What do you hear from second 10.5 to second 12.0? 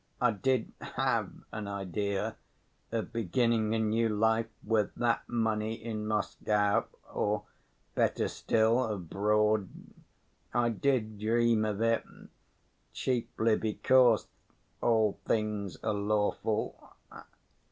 I did dream of